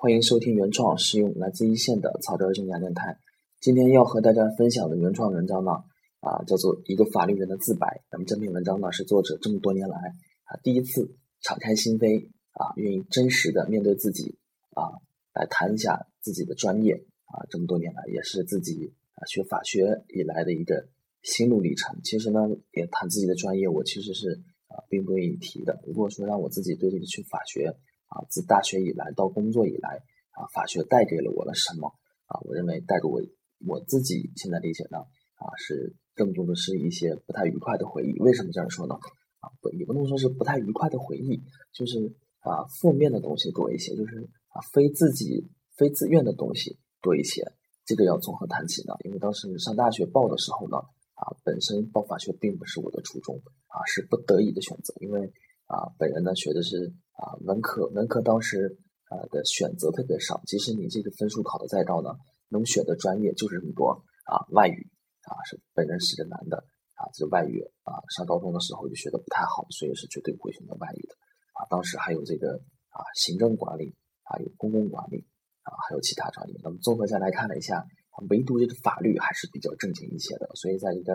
[0.00, 3.18] 欢迎收听原创实用来自一线的草根正言电台。
[3.60, 5.72] 今天要和大家分享的原创文章呢，
[6.20, 7.88] 啊，叫做《一个法律人的自白》。
[8.12, 9.96] 那么这篇文章呢，是作者这么多年来
[10.44, 14.38] 啊第一次敞开心扉啊，愿意真实的面对自己
[14.70, 15.02] 啊，
[15.34, 16.94] 来谈一下自己的专业
[17.24, 17.42] 啊。
[17.50, 20.86] 这么多年来，也是自己啊学法学以来的一个
[21.22, 21.98] 心路历程。
[22.04, 24.30] 其实呢，也谈自己的专业，我其实是
[24.68, 25.82] 啊并不愿意提的。
[25.84, 27.74] 如果说让我自己对这个去法学，
[28.08, 30.02] 啊，自大学以来到工作以来，
[30.32, 31.92] 啊，法学带给了我了什么？
[32.26, 33.20] 啊，我认为带给我
[33.66, 34.98] 我自己现在理解呢，
[35.36, 38.18] 啊，是更多的是一些不太愉快的回忆。
[38.20, 38.94] 为什么这样说呢？
[39.40, 41.42] 啊，不也不能说是不太愉快的回忆，
[41.72, 45.46] 就是啊，负面的东西多一些，就是啊，非自己
[45.76, 47.44] 非自愿的东西多一些。
[47.84, 48.94] 这个要从何谈起呢？
[49.04, 50.78] 因为当时上大学报的时候呢，
[51.14, 55.30] 啊，本身报法学并不是我的初衷，啊，是不得已的选择，因为
[55.66, 56.90] 啊，本人呢学的是。
[57.18, 58.78] 啊，文科文科当时
[59.10, 62.14] 啊的选择特别少，即使你这个分数考的再高呢，
[62.48, 63.90] 能选的专业就是这么多
[64.24, 64.46] 啊。
[64.52, 64.86] 外语
[65.26, 66.56] 啊是本人是个男的
[66.94, 71.14] 啊，这外语啊上高中的时候就学的不太好，所以是绝对不会选择外语的
[71.58, 71.66] 啊。
[71.68, 72.54] 当时还有这个
[72.90, 75.26] 啊行政管理，啊有公共管理
[75.62, 76.54] 啊，还有其他专业。
[76.62, 77.84] 那么综合下来看了一下，
[78.30, 81.14] 唯独这个法律还是比较正经一些的，所以在一个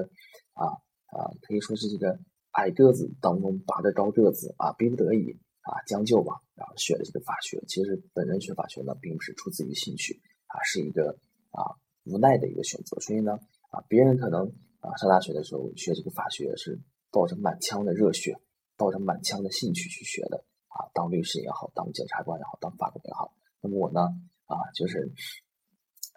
[0.51, 0.67] 啊
[1.15, 2.19] 啊可以说是这个
[2.51, 5.39] 矮个子当中拔个高个子啊，逼不得已。
[5.63, 7.63] 啊，将就吧，然后学的这个法学。
[7.67, 11.17] 其实本人学法学呢，并不是出自于兴趣，啊，是一个
[11.51, 12.99] 啊无奈的一个选择。
[12.99, 13.39] 所以呢，
[13.71, 14.45] 啊，别人可能
[14.79, 16.79] 啊上大学的时候学这个法学是
[17.11, 18.37] 抱着满腔的热血，
[18.75, 23.33] 抱着满腔的兴趣去学的，啊，当律师也好，当检察官也好，当法官也好。
[23.61, 24.01] 那么我呢，
[24.45, 25.13] 啊，就是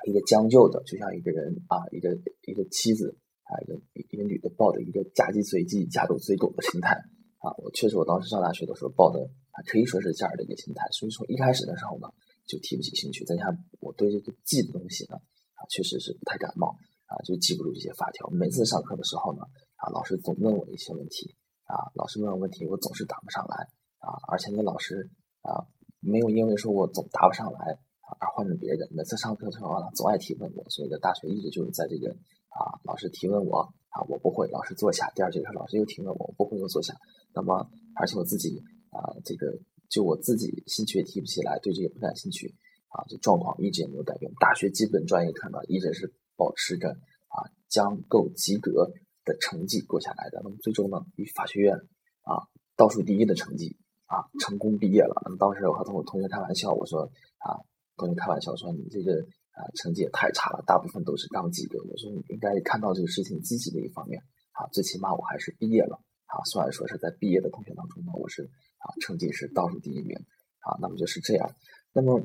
[0.07, 3.81] 一个将就的，就像一个人啊，一个一个妻子啊，一个
[4.11, 7.01] 一个女的抱着一个嫁鸡随鸡，嫁狗随狗的心态。
[7.47, 9.21] 啊，我确实，我当时上大学的时候抱的
[9.53, 12.09] 啊，可以说是这样的一个心态，所以说一开始的时候呢，
[12.45, 13.25] 就提不起兴趣。
[13.25, 15.15] 再加上我对这个记的东西呢，
[15.55, 16.75] 啊，确实是不太感冒，
[17.07, 18.29] 啊，就记不住这些法条。
[18.31, 19.43] 每次上课的时候呢，
[19.77, 21.37] 啊，老师总问我一些问题，
[21.71, 23.57] 啊，老师问我问题，我总是答不上来，
[23.99, 25.09] 啊，而且那老师
[25.43, 25.63] 啊，
[26.01, 28.89] 没有因为说我总答不上来啊而换成别人。
[28.91, 32.11] 每次上课的时候呢，总爱提问我，所以在大学一直就是在这个
[32.57, 33.73] 啊，老师提问我。
[33.97, 35.11] 啊，我不会，老师坐下。
[35.15, 36.93] 第二节课老师又提问我，我不会又坐下。
[37.33, 39.59] 那么，而且我自己啊，这个
[39.89, 42.55] 就我自己兴趣也提不起来，对这个不感兴趣
[42.89, 44.31] 啊，这状况一直也没有改变。
[44.39, 48.93] 大学基本专业课呢，一直是保持着啊将够及格
[49.25, 50.43] 的成绩过下来的。
[50.45, 51.75] 那么最终呢，以法学院
[52.21, 52.45] 啊
[52.77, 55.23] 倒数第一的成绩啊成功毕业了。
[55.25, 57.65] 那么当时我和同同学开玩笑，我说啊，
[57.97, 59.27] 同学开玩笑说你这个。
[59.57, 61.79] 啊，成绩也太差了，大部分都是刚及格。
[61.89, 64.21] 我说你应该看到这个事情积极的一方面
[64.53, 66.45] 啊，最起码我还是毕业了啊。
[66.45, 68.43] 虽然说是在毕业的同学当中呢，我是
[68.77, 70.15] 啊成绩是倒数第一名
[70.61, 70.77] 啊。
[70.79, 71.57] 那么就是这样。
[71.95, 72.21] 那么，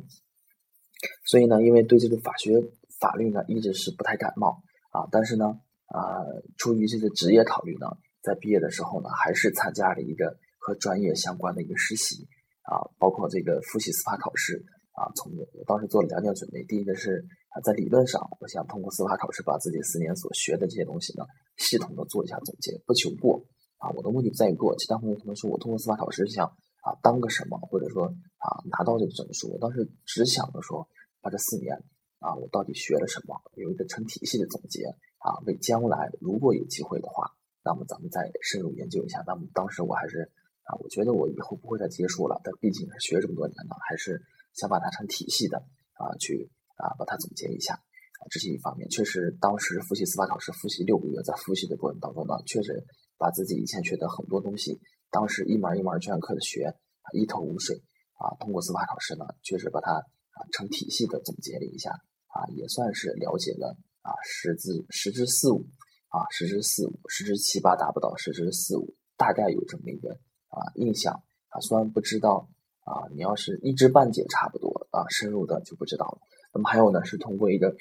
[1.25, 2.61] 所以呢，因为对这个法学
[2.99, 5.45] 法律呢一直是不太感冒啊，但是呢
[5.87, 6.19] 啊，
[6.57, 7.87] 出于这个职业考虑呢，
[8.21, 12.27] 在毕业的时候呢，还是参加了一个和专业相关的一个实习
[12.63, 14.65] 啊，包括这个复习司法考试。
[14.93, 21.25] 啊，从我当时做了两点准备，第一个是啊，在理论上，我想通过司法考试把自己四年所学的这些东西呢，
[21.57, 23.41] 系统的做一下总结，不求过
[23.77, 24.75] 啊，我的目的不在于过。
[24.77, 26.45] 其他朋友可能说我通过司法考试想
[26.83, 30.85] 啊当个什么，或者说啊拿到这个证书，我当时只想着说
[31.21, 31.73] 把这四年
[32.19, 34.83] 啊我到底学了什么，有一个成体系的总结
[35.19, 37.31] 啊，为将来如果有机会的话，
[37.63, 39.23] 那么咱们再深入研究一下。
[39.25, 40.29] 那么当时我还是
[40.63, 44.21] 啊，我觉得我以后不会再结束了，但毕竟是学这么多年了，还是。
[44.53, 45.57] 想把它成体系的
[45.93, 48.89] 啊，去啊把它总结一下啊，这是一方面。
[48.89, 52.83] 确实，当时复习司法考试复习六个月，在复习的过程当中呢，确实
[53.17, 54.79] 把自己以前学的很多东西，
[55.09, 56.73] 当时一门一门卷课的学
[57.13, 57.81] 一头雾水
[58.19, 58.35] 啊。
[58.39, 61.91] 通过司法考试呢，确实把它啊成体系的总结了一下
[62.27, 65.65] 啊，也算是了解了啊十之十之四五
[66.09, 70.19] 啊，十之四五，十之七八达不到，十之四五大概有这么一个
[70.49, 71.13] 啊印象
[71.49, 72.49] 啊，虽然不知道。
[72.91, 76.19] 啊，你要是一知半解差不多啊，深入的就不知道了。
[76.53, 77.73] 那么还有呢，是通过一个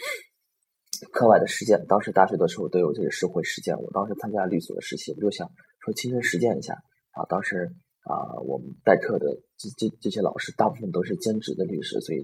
[1.11, 1.85] 课外的实践。
[1.89, 6.75] 当时大学的时候都有这个社会实践，我当时参加律所的实习，我就想说亲身实践一下
[7.11, 7.27] 啊。
[7.29, 7.75] 当时
[8.05, 9.27] 啊，我们代课的
[9.57, 12.21] 这这这些老师大部分都是兼职的律师，所以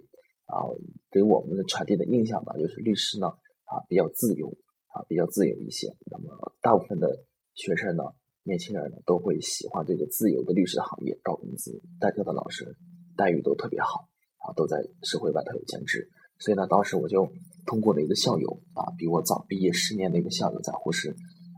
[0.47, 0.63] 啊，
[1.11, 3.27] 给我们的传递的印象吧，就是律师呢
[3.65, 4.47] 啊比较自由
[4.95, 5.93] 啊，比较自由一些。
[6.07, 7.25] 那么大部分的
[7.55, 8.05] 学生呢。
[8.47, 12.77] 年轻人呢都会喜欢这个自由的律师行业，高工资，代课的老师
[13.17, 14.09] 待遇都特别好
[14.39, 16.09] 啊，都在社会外头有兼职。
[16.39, 17.29] 所以呢，当时我就
[17.67, 21.11] 通过了一个校友啊，比我早毕业十年的一个校友，在沪市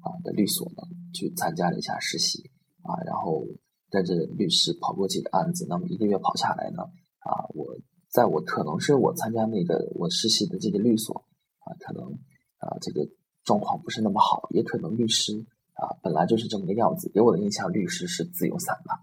[0.03, 0.83] 啊的律所呢
[1.13, 2.51] 去参加了一下实习
[2.83, 3.45] 啊，然后
[3.91, 6.85] 带着律师跑过几个案子，那么一个月跑下来呢
[7.19, 7.77] 啊，我
[8.09, 11.27] 在我可能是我参加那个我实习的这个律所
[11.59, 12.05] 啊，可能
[12.57, 13.07] 啊这个
[13.45, 15.45] 状况不是那么好，也可能律师
[15.79, 18.99] 啊本来就是这么个样子，给我的印象律师是自由散漫，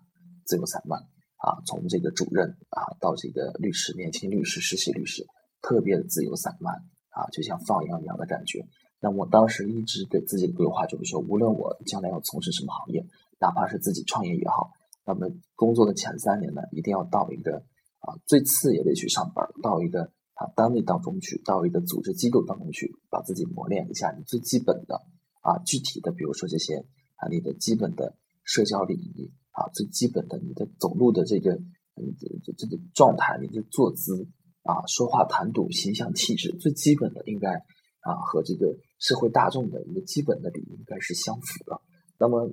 [0.45, 0.99] 自由散漫
[1.37, 5.25] 啊，从这个主任啊到这个律师，年轻律师、实习律师，
[5.61, 6.75] 特别的自由散漫
[7.09, 8.65] 啊，就像放羊一样的感觉。
[8.99, 13.05] 那我当时一直给自己的规划就是说，无论我将来要从事什么行业，
[13.39, 14.71] 哪怕是自己创业也好。
[15.05, 17.57] 那么工作的前三年呢，一定要到一个
[17.99, 24.99] 啊，最次也得去上班，到一个啊单位当中去，到一个组织机构当中去，把自己磨练一下你最基本的
[25.45, 26.81] 啊具体的，比如说这些
[27.21, 32.09] 啊你的基本的社交礼仪啊，最基本的你的走路的这个嗯
[32.43, 34.27] 这这个状态，你的坐姿
[34.63, 37.53] 啊，说话谈吐、形象气质，最基本的应该
[38.01, 41.79] 啊和这个社会大众的一个基本的礼仪应该是相符的。
[42.17, 42.51] 那么。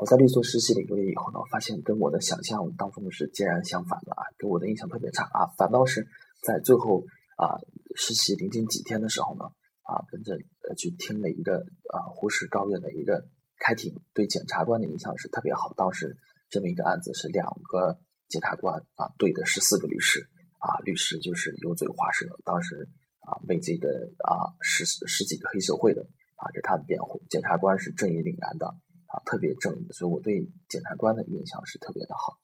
[0.00, 5.46] 我在律所实习了一个月以后呢，发现跟我的想象当中是截然相反的啊，给我的印象特别差啊。
[5.58, 6.08] 反倒是
[6.42, 7.04] 在最后
[7.36, 7.60] 啊
[7.94, 9.44] 实习临近几天的时候呢，
[9.82, 10.34] 啊跟着
[10.68, 11.58] 呃去听了一个
[11.92, 15.72] 啊胡适高院的一个开庭，对检察官的印象是特别好。
[15.76, 16.16] 当时
[16.48, 17.98] 这么一个案子是两个
[18.28, 22.88] 检察官啊对的十四个律师啊，律师就是油嘴滑舌，当时
[23.20, 23.88] 啊为这个
[24.24, 26.02] 啊十十几个黑社会的
[26.36, 28.74] 啊给他的辩护，检察官是正义凛然的。
[29.12, 30.40] 啊，特别正义，所以我对
[30.70, 32.38] 检察官的印象是特别的好。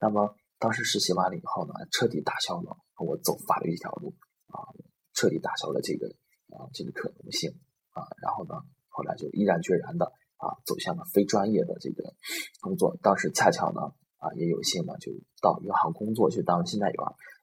[0.00, 4.14] 那么当时实习完了以后呢，彻底打消了我走法律这条路
[4.46, 4.62] 啊，
[5.14, 6.06] 彻底打消了这个
[6.56, 7.50] 啊这个可能性
[7.90, 8.06] 啊。
[8.22, 8.54] 然后呢，
[8.88, 10.06] 后来就毅然决然的
[10.36, 12.14] 啊走向了非专业的这个
[12.60, 12.96] 工作。
[13.02, 13.80] 当时恰巧呢
[14.16, 16.96] 啊也有幸呢就到银行工作去当信贷员。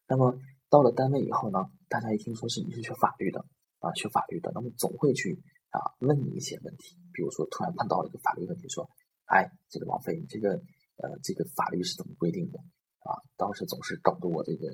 [0.07, 0.37] 那么
[0.69, 3.45] 到了单位以后呢，大家一听说是你是学法律的
[3.79, 5.41] 啊，学法律的，那么总会去。
[5.71, 8.89] 啊，问你一些问题，比如说突然碰到了一个法律问题，说，
[9.25, 10.49] 哎，这个王飞，你这个
[10.97, 12.57] 呃，这个法律是怎么规定的？
[13.05, 14.67] 啊，当时总是搞得我这个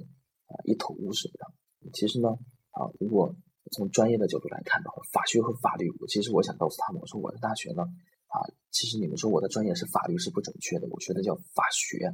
[0.47, 1.51] 啊一头雾水的。
[1.91, 2.29] 其实呢，
[2.71, 3.35] 啊，如果
[3.71, 7.83] 从专业的角度来看的话，法学和法律，我其实我想告诉他们，我说我的大学呢，
[8.27, 8.41] 啊，
[8.71, 12.13] 其实你们说我的专业是法律是不准确的，我学的叫法学，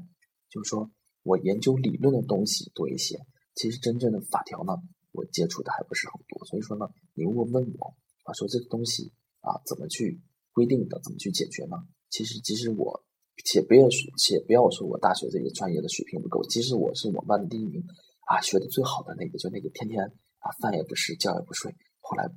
[0.50, 0.90] 就是说
[1.24, 3.20] 我研究理论的东西多一些，
[3.56, 4.74] 其实真正的法条呢，
[5.12, 6.46] 我接触的还不是很多。
[6.46, 7.96] 所以说呢，你如果问我。
[8.24, 10.22] 啊，说这个东西啊，怎么去
[10.54, 11.76] 规定的，怎么去解决呢？
[12.12, 13.04] 其实，其实我，
[13.44, 17.84] 且不要说，且不要说我大学这个专业的水平不够，其实我是我们班的第一名
[18.28, 22.30] 啊，学的最好的那个，就那个天天啊饭也不吃，觉也不睡，后来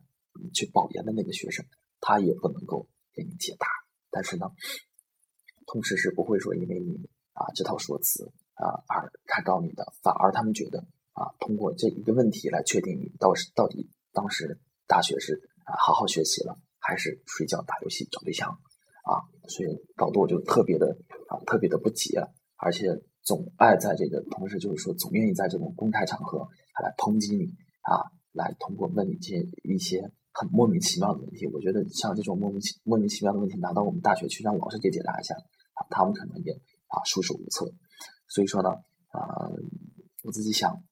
[0.55, 1.67] 去保研的那个学生，
[2.01, 3.67] 他也不能够给你解答。
[4.11, 4.47] 但是呢，
[5.67, 15.51] 同时是不会说因为你啊这套说辞啊而开导你的，反而他们觉得啊，通过这一个问题来确定你到是到底当时大学是。
[15.65, 19.25] 啊，好好学习了，还是睡觉、打游戏、找对象啊？
[19.49, 20.95] 所以搞得我就特别的
[21.27, 22.21] 啊，特别的不解，
[22.57, 26.47] 而且总爱在这个同时，就是说总愿意在这种公开场合
[26.83, 27.47] 来抨击你
[27.85, 31.47] 啊，来通过问你这一些很莫名其妙的问题。
[31.47, 35.35] 我觉得像这种莫名其莫名其妙的问题，拿到我们大学去让老师给解答一下
[35.75, 36.53] 啊，他们可能也
[36.89, 37.73] 啊束手无策。
[38.29, 38.71] 所以说呢，
[39.09, 39.49] 啊，
[40.25, 40.83] 我自己想。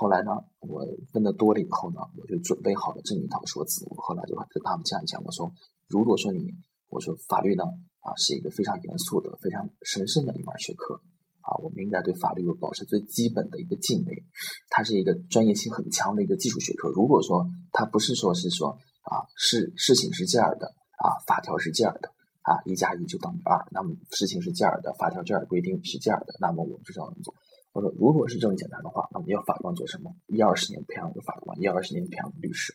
[0.00, 0.80] 后来呢，我
[1.12, 3.84] 问的多了以后呢，我就准备好了这么一套说辞。
[3.90, 5.52] 我后来就跟他们这样讲，我说：
[5.88, 6.54] 如果说你，
[6.88, 7.64] 我说法律呢，
[8.00, 10.98] 啊，是一个非常严肃的、非常神圣的一门学科，
[11.44, 14.24] 啊，我们应该对法律有保持最基本的一个敬畏。
[14.70, 16.88] 它是一个专业性很强的一个技术学科。
[16.88, 20.66] 如果说它不是说是说啊，是事情是这样的
[20.96, 22.08] 啊，法条是这样的
[22.40, 27.34] 啊，一加一就等于二，那么事情是这样的，法条这样规定是这样的，那么我们就这样做。
[27.72, 30.14] 我说，如果是这么简单的话，那么要法官做什么？
[30.28, 32.72] 一二十年培养一个法官，一二十年培养个律师。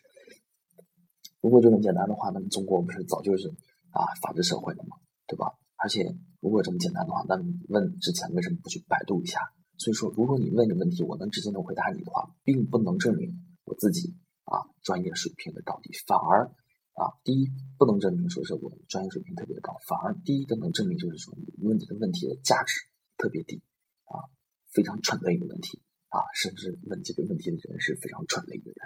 [1.42, 3.48] 如果这么简单的话，那么中国不是早就是
[3.92, 4.98] 啊法治社会了吗？
[5.26, 5.54] 对吧？
[5.82, 9.40] 而且如果这么简单的话，那你问之前为什么不去百度一下？
[9.78, 13.34] 所以说，如果你问的问题我能直接的回答你的话，并不能证明
[13.66, 16.46] 我自己啊专业水平的高低，反而
[16.94, 22.76] 啊第一不能证明说是我专业水平特别的高，反而第一个能证明就是说你问这个问题的价值
[23.18, 23.62] 特别低
[24.06, 24.30] 啊。
[24.72, 28.78] 非常蠢的一个问题啊，甚至问这个问题的人是非常蠢的一个人。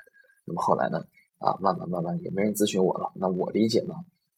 [0.45, 0.97] 那么后来呢，
[1.39, 3.11] 啊，慢慢慢慢也没人咨询我了。
[3.15, 3.93] 那我理解呢，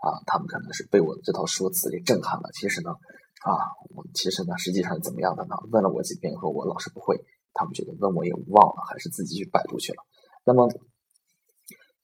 [0.06, 2.50] 啊，他们可能是被我的这套说辞给震撼了。
[2.54, 2.92] 其实呢，
[3.42, 3.50] 啊，
[3.90, 5.56] 我其实呢，实际上是怎么样的呢？
[5.72, 7.18] 问了我几遍以后，我老是不会，
[7.54, 10.04] 他们觉得问我也忘了，还是自己去百度去了。
[10.46, 10.70] 那么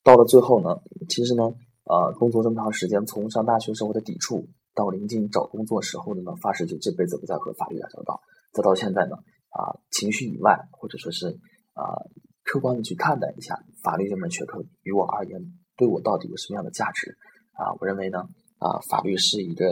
[0.03, 1.43] 到了最后呢，其实呢，
[1.85, 8.19] 呃，工作这么长时间，从上大学时候的抵触，到临近找工作时候的呢，发誓就这辈子不再和法律打交道。
[8.51, 9.15] 再到现在呢，
[9.49, 11.37] 啊，情绪以外，或者说是
[11.73, 12.01] 啊，
[12.43, 15.39] 客观的去看待一下法律这门学科，于我而言，
[15.77, 17.15] 对我到底有什么样的价值？
[17.61, 18.25] 啊，我认为呢，
[18.57, 19.69] 啊，法律是一个，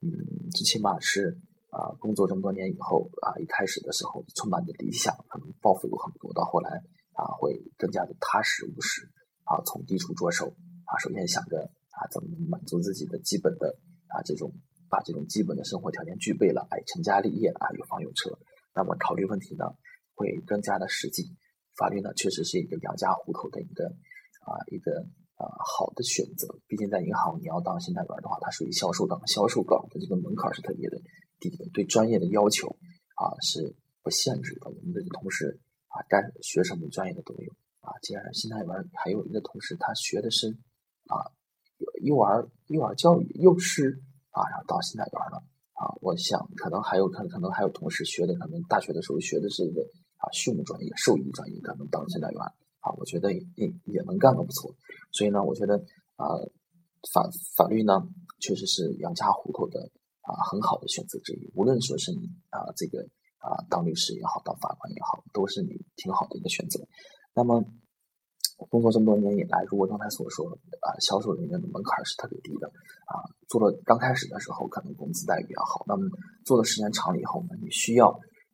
[0.00, 0.06] 嗯，
[0.52, 1.36] 最起码是
[1.70, 6.70] 啊，工作这么多年以后啊，一开始的时候充满着理想，可能抱负有很多，到后来
[7.18, 9.10] 啊，会更加的踏实务实
[9.42, 10.54] 啊，从低处着手
[10.84, 14.52] 啊，首先想着啊，怎么满足自己的基本的啊这种
[14.88, 18.38] 把这种基本的生活条件具备了，哎，成家立业啊，有房有车，
[18.72, 19.64] 那么考虑问题呢
[20.14, 21.24] 会更加的实际。
[21.76, 23.88] 法律呢确实是一个养家糊口的一个
[24.46, 25.04] 啊一个。
[25.36, 26.48] 啊，好的选择。
[26.66, 30.98] 毕竟在银行，你要当信贷员的话，它属于销售岗，销售岗的这个门槛是特别的
[31.38, 32.68] 低的，对专业的要求
[33.14, 34.70] 啊是不限制的。
[34.70, 37.92] 我们的同事啊，干学什么专业的都有啊。
[38.00, 40.48] 既然信贷员还有一个同事，他学的是
[41.06, 41.28] 啊
[42.02, 44.00] 幼儿幼儿教育幼师
[44.30, 45.92] 啊，然后当信贷员了啊。
[46.00, 49.82] 我想可能还有可能可能还有同事学的，可能大学的时候学的是一个
[50.16, 52.40] 啊畜牧专业、兽医专业，可能当信贷员。
[52.86, 54.72] 啊，我觉得也也能干得不错，
[55.10, 55.74] 所以呢，我觉得
[56.14, 56.22] 啊，
[57.12, 57.98] 法法律呢，
[58.38, 59.80] 确实是养家糊口的
[60.22, 61.50] 啊很好的选择之一。
[61.56, 63.02] 无论说是你啊这个
[63.42, 66.78] 啊当律师也好，当法官也好，都是你挺好的一个选择。
[67.34, 67.60] 那么
[68.70, 72.68] 工作这么多年以来，如果刚才所说啊，销售人员的门槛是特别低的
[73.10, 76.06] 啊，做了刚开始的时候可能工资待遇比较好，那么
[76.44, 78.10] 做的时间长了以后呢，你需要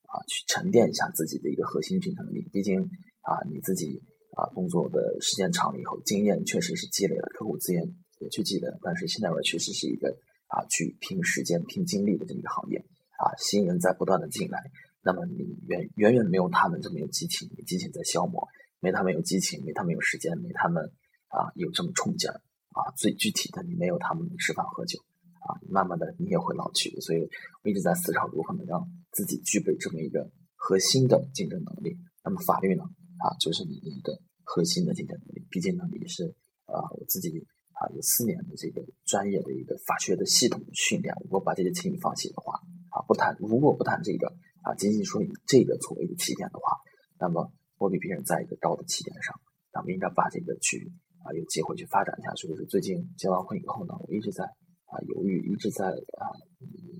[0.08, 2.80] 啊去沉淀一下自己的一个核心竞争力，毕竟
[3.20, 4.00] 啊你自己。
[4.36, 7.84] 啊，工作的时间长了以后，经验确实是积累了，客户资源
[8.18, 10.08] 也去积累，但是现在玩确实是一个
[10.48, 12.78] 啊，去拼时间、拼精力的这么一个行业
[13.18, 14.58] 啊，新人在不断的进来，
[15.02, 18.48] 那么你远远远没有他们这么有激情，激情在消磨，
[18.80, 20.82] 没他们有激情，没他们有时间，没他们
[21.28, 24.98] 啊有这么冲劲儿啊，最具体的，你没有他们吃饭喝酒
[25.40, 27.20] 啊，慢慢的你也会老去，所以
[27.62, 31.98] 我一直在思考如何能让自己具备这么一个核心的竞争能力。
[32.24, 32.84] 那么法律呢？
[33.22, 35.46] 啊，就是你的一个核心的竞争能力。
[35.48, 36.26] 毕竟呢，你是
[36.66, 37.30] 啊，我自己
[37.70, 41.14] 啊有四年的这个专业的一个法学的系统的训练。
[41.22, 42.58] 如果把这些轻易放弃的话，
[42.90, 44.26] 啊，不谈，如果不谈这个
[44.62, 46.76] 啊，仅仅说以这个作为一个起点的话，
[47.20, 49.38] 那么我比别人在一个高的起点上，
[49.72, 50.90] 那么应该把这个去
[51.22, 52.34] 啊有机会去发展下。
[52.34, 54.42] 所以说，最近结完婚以后呢，我一直在
[54.86, 56.26] 啊犹豫，一直在啊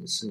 [0.07, 0.27] 是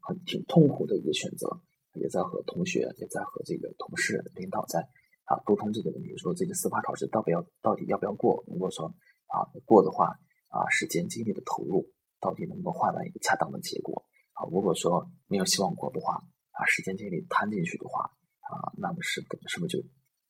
[0.00, 1.46] 很挺痛苦的一个选择，
[1.94, 4.86] 也在和同学，也在和这个同事、领导在。
[5.26, 8.44] 啊，沟通这个问题，说这个司法考试到底要到底要不要过？
[8.46, 8.86] 如果说
[9.26, 10.18] 啊过的话，
[10.48, 14.06] 啊时间精力的投入到底能不能换来一个恰当的结果？
[14.32, 19.84] 啊，如果说没有希望过的话，啊时间精力摊进去的话，啊那么是等是不是就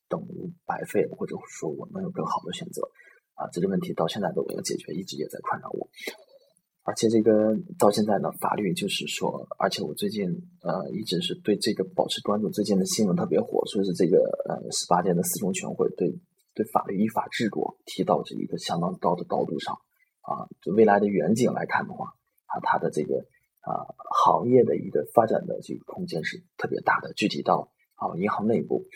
[0.08, 1.06] 等于白费？
[1.08, 2.82] 或者说我能有更好的选择？
[3.34, 5.90] 啊，这个问题到现在都没有解决，一直也在困扰我。
[6.86, 10.30] 而且这个到现在呢，法律就是说，而且我最近
[10.62, 12.48] 呃一直是对这个保持关注。
[12.48, 16.16] 最近的新闻特别火，说是这个呃十八届的四中全会对
[16.54, 19.74] 对法律依法治国提到这一个相当高的高度上
[20.22, 22.06] 啊，就未来的远景来看的话
[22.46, 23.18] 啊，它的这个
[23.62, 23.82] 啊
[24.22, 27.12] 行业的一个发展的这个空间是特别大的。
[27.14, 28.86] 具体到啊银行内部，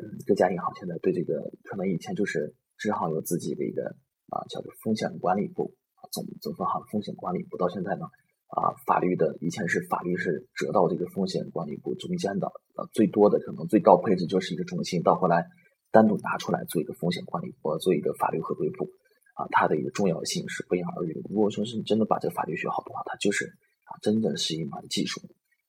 [0.00, 3.94] 嗯，各家银行现在对这个可能以前就是支行有自己的一个
[4.30, 5.74] 啊叫做风险管理部。
[6.10, 8.06] 总总分行风险管理部到现在呢，
[8.48, 15.46] 啊，法律的以前是法律是折到这个风险管理部中间的，呃，最多的可能最高配置就是一个中心，到后来
[15.90, 18.88] 单独拿出来做一个风险管理部，做一个法律合规部，
[19.34, 21.20] 啊，它的一个重要性是不言而喻的。
[21.28, 23.46] 如果说是你真的把这个法律学好的话，它就是
[23.84, 25.20] 啊，真的是一门技术，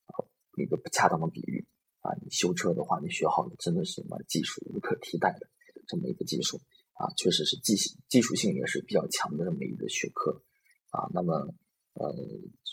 [0.07, 0.23] 啊，
[0.57, 1.65] 一个不恰当的比喻，
[2.01, 5.47] 啊，你修车的话，你学好的真的是一门技术，无可替代的
[5.87, 6.59] 这么一个技术。
[6.99, 7.75] 啊，确实是技
[8.09, 10.43] 技术性也是比较强的这么一个学科
[10.89, 11.07] 啊。
[11.13, 11.55] 那么，
[11.93, 12.13] 呃，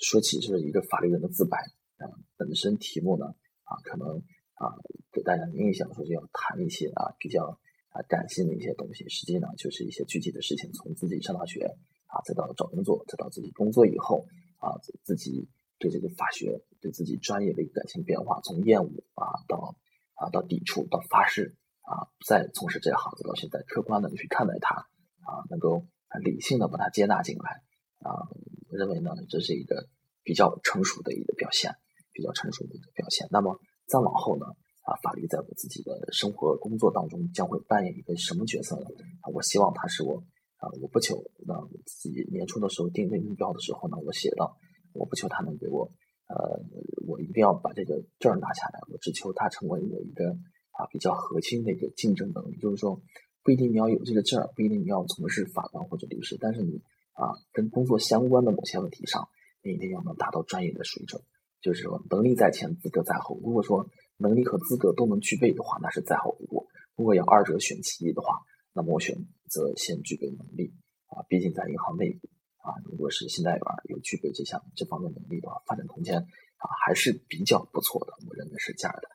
[0.03, 1.57] 说起这一个法律人的自白
[1.99, 3.27] 啊，本身题目呢
[3.63, 4.19] 啊，可能
[4.55, 4.75] 啊
[5.13, 7.57] 给大家印象说就要谈一些啊比较
[7.91, 11.61] 啊感性的一些东西，实际呢就是一些具体的事情，从自己上大学
[12.07, 14.27] 啊，再到找工作，再到自己工作以后
[14.59, 19.77] 啊，自己对这个法学对自己专业的一个感情变化，从厌恶啊到
[20.15, 21.55] 啊到抵触到发誓。
[21.87, 24.75] 啊，再从事这行子到现在，客观的去看待它，
[25.23, 25.87] 啊，能够
[26.21, 27.63] 理性的把它接纳进来，
[28.03, 28.27] 啊，
[28.73, 29.87] 认为呢，这是一个
[30.25, 31.71] 比较成熟的一个表现，
[32.13, 33.29] 比较成熟的一个表现。
[33.31, 34.47] 那么再往后呢，
[34.83, 38.87] 啊，法律在我自己的生活工作当中将会扮演一个什么角色呢？
[39.21, 40.19] 啊，我希望它是我，
[40.57, 41.55] 啊，我不求那
[41.87, 44.59] 自己年初的时候定位目标的时候呢，我写到，
[44.93, 45.89] 我不求他能给我，
[46.27, 46.61] 呃，
[47.07, 50.37] 我一定要把这个证拿下来，我只求他成为我一个。
[50.79, 53.01] 啊，比较核心的一个竞争能力，就是说，
[53.43, 59.29] 不一定你要有这个证儿，不一定你要从事法官或者律师，但是你啊，跟工作相关的某些问题上，
[59.63, 61.23] 你一定要能达到专业的水准。
[61.63, 63.41] 就是说，能力在前，资格在后。
[63.43, 66.67] 如果说能力和资格都能具备的话，那是再好不过。
[66.95, 68.41] 如果要二者选其一的话，
[68.73, 69.17] 那么我选
[69.49, 70.75] 择先具备能力
[71.07, 71.25] 啊。
[71.29, 72.29] 毕竟在银行内部
[72.59, 79.09] 啊，如果是信贷员有具备这项这方面能力的话，发展空间啊，还是比较不错的，我认为是这样的。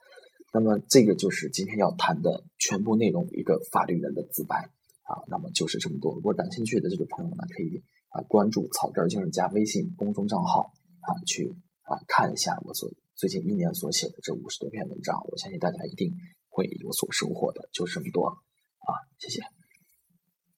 [0.53, 4.69] 那么这个就是今天要谈的全部内容，一个法律人的自白
[5.03, 5.23] 啊。
[5.27, 6.13] 那么就是这么多。
[6.15, 15.21] 如果感兴趣的这个朋友呢，可以啊关注草根精神家微信公众账号啊，去啊看一下我所最近一年所写的这五十多篇文章。
[15.29, 16.13] 我相信大家一定
[16.49, 17.69] 会有所收获的。
[17.71, 19.60] 就这么多啊，谢谢。